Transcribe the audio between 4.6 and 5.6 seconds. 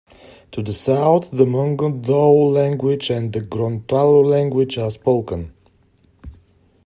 are spoken.